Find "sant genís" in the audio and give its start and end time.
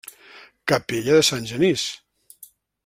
1.29-1.87